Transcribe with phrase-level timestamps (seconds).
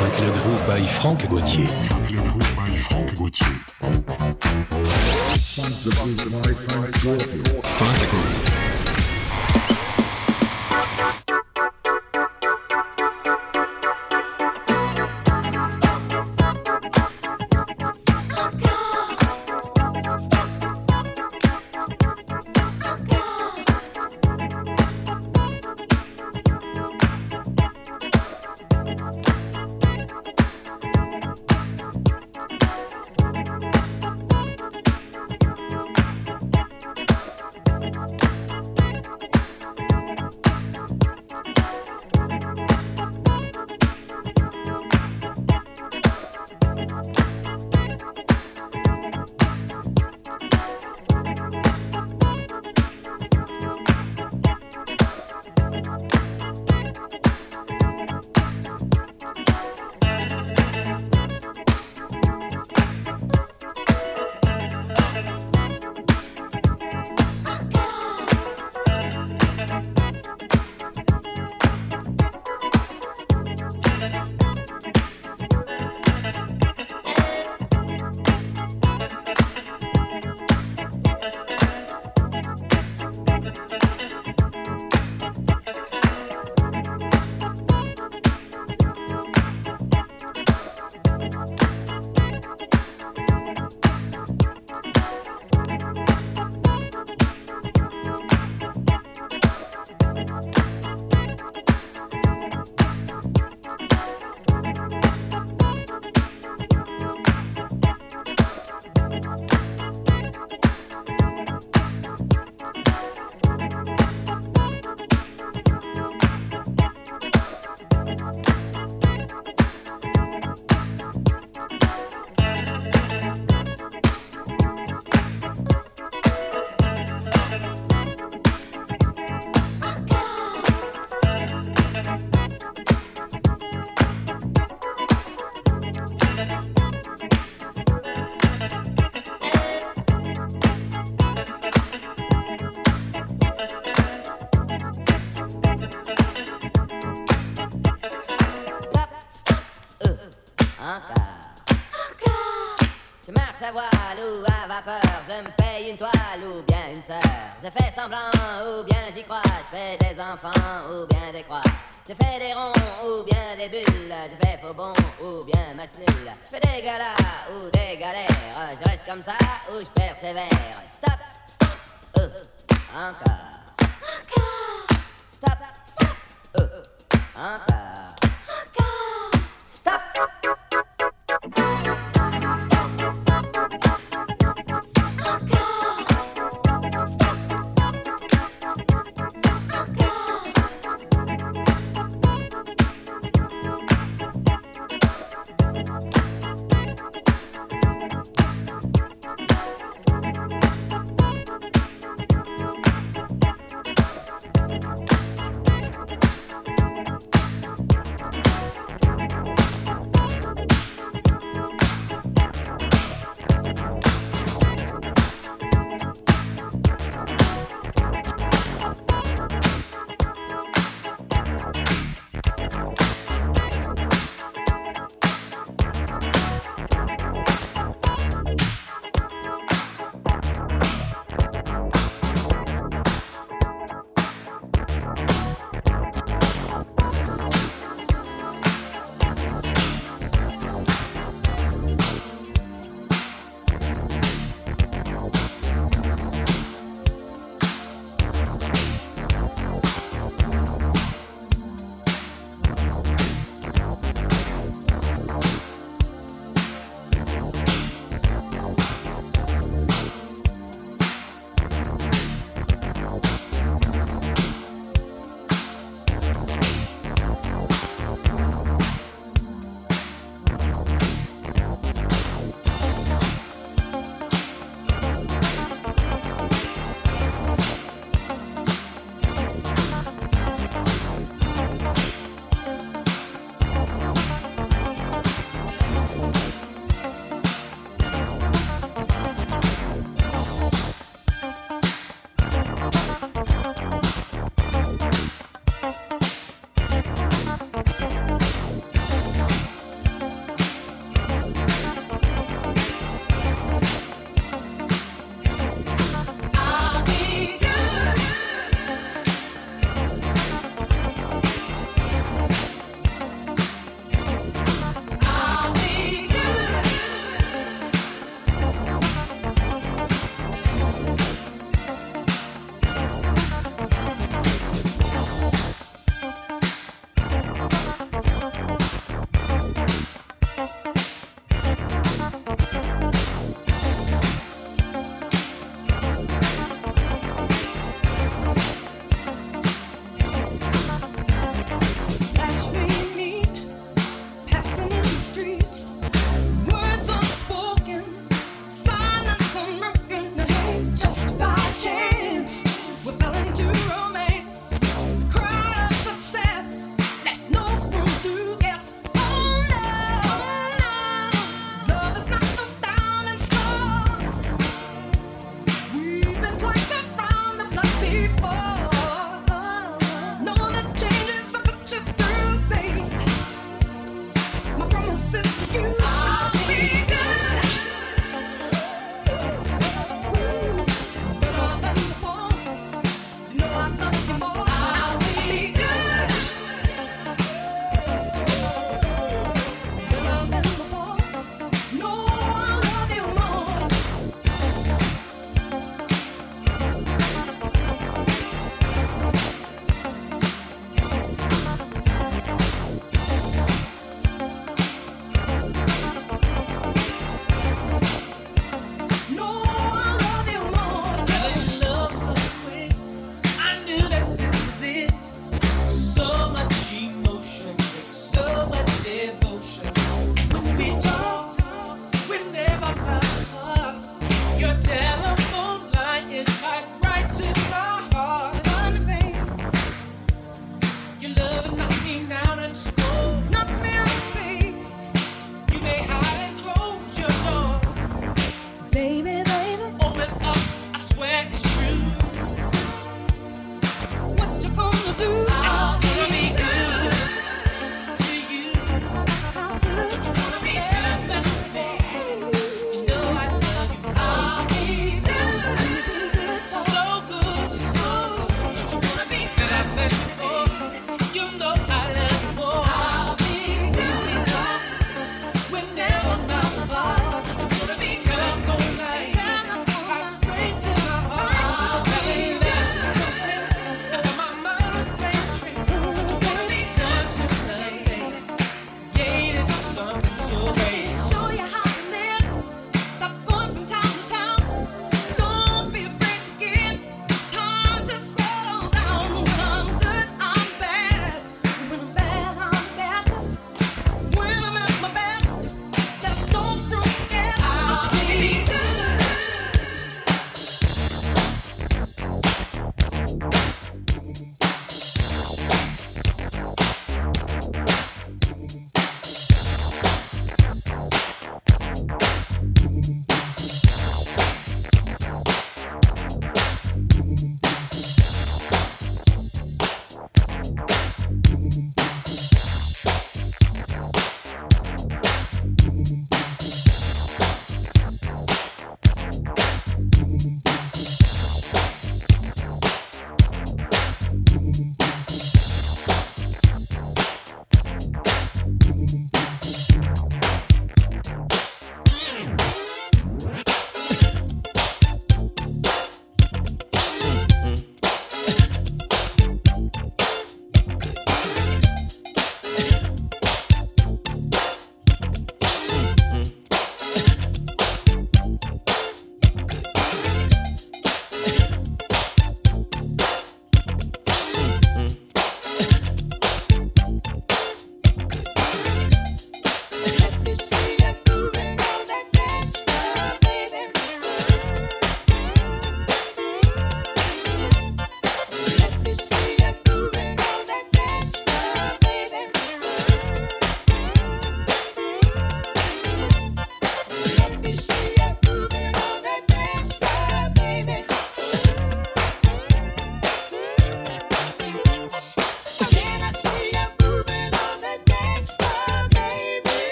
[0.00, 1.66] Fouette le groove by Franck Gauthier.
[1.66, 3.46] Fouette le groove by Franck Gauthier.
[5.42, 8.69] Fouette le groove by Franck Gauthier.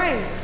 [0.00, 0.40] pray.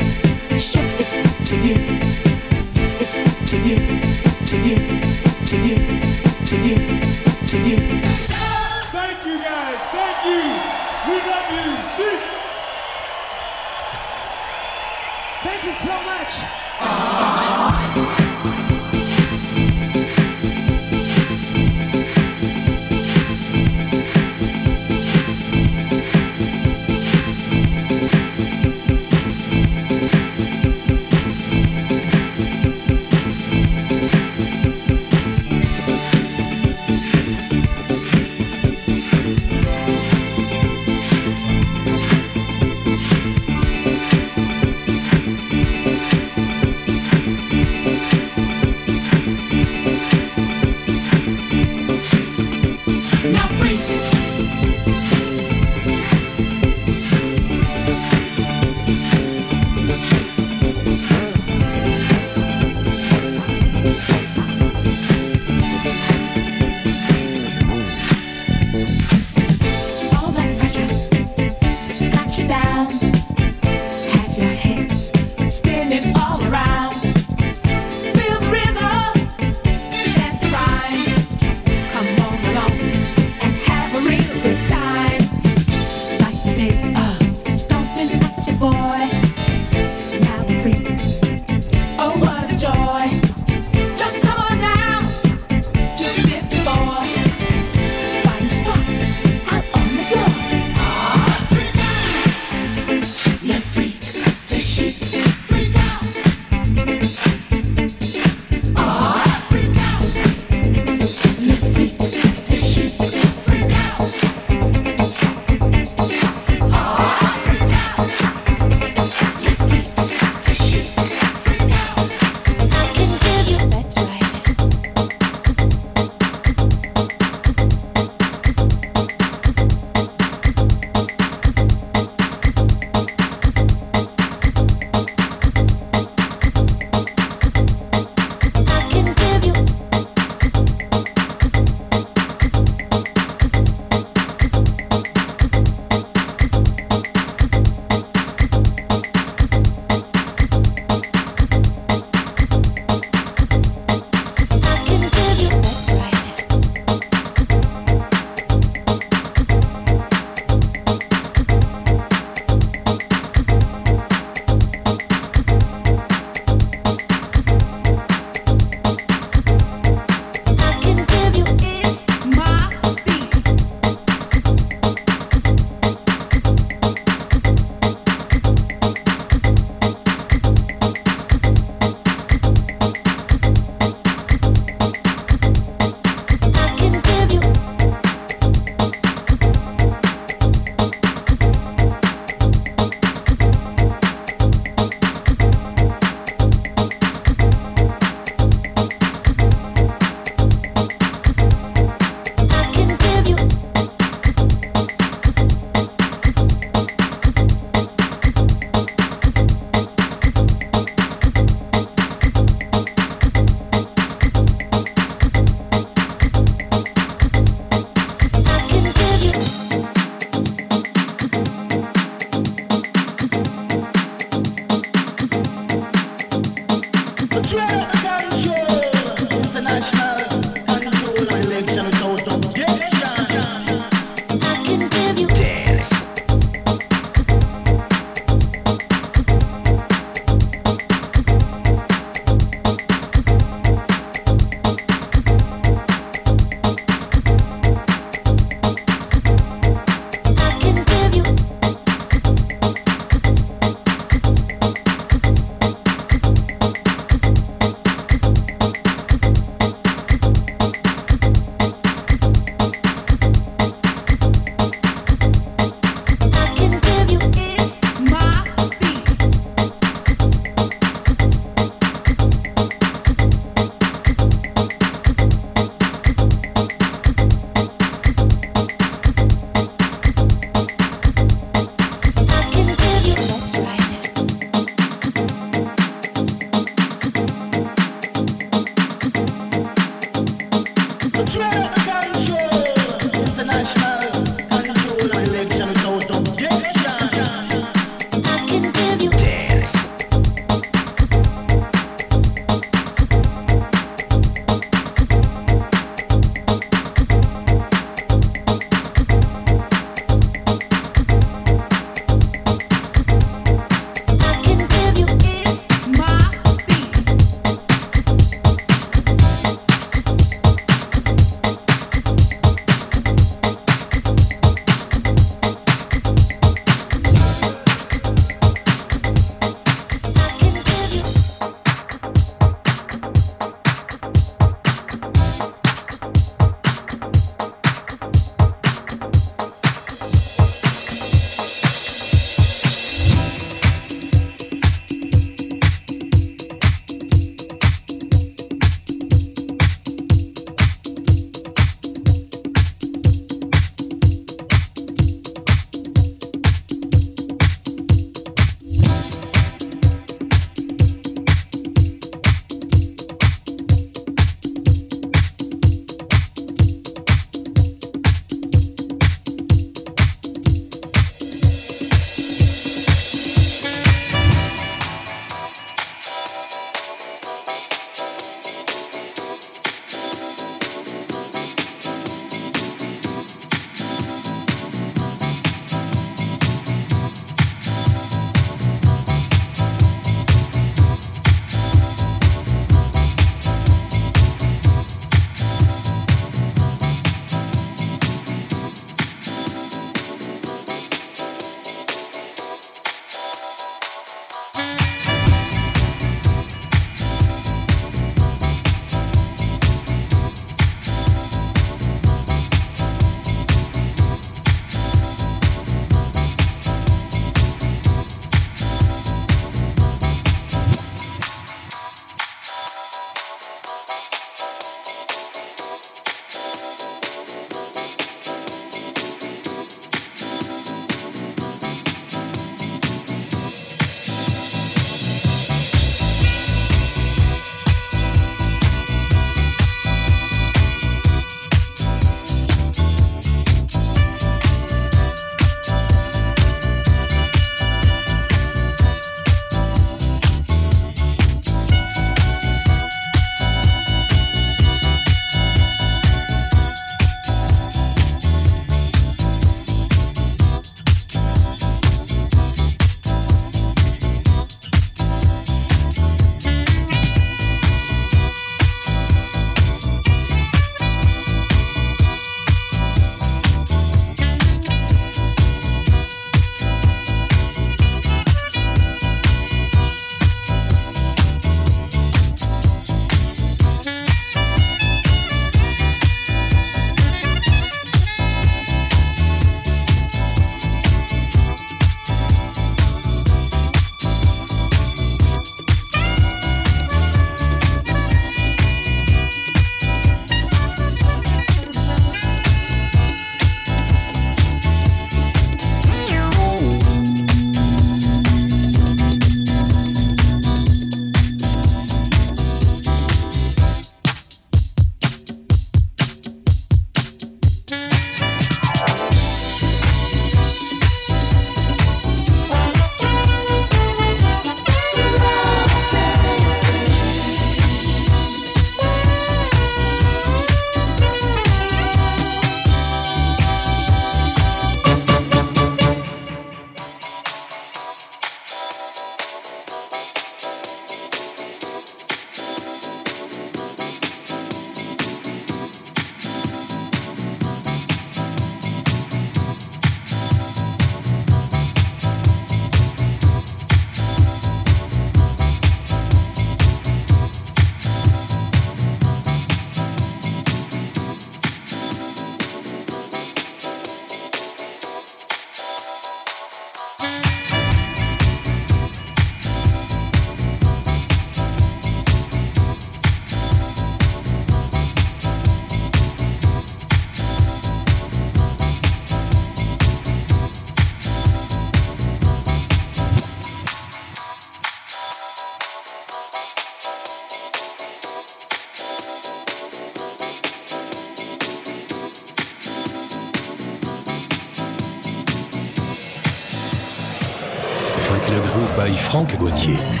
[599.11, 600.00] Franck Gauthier.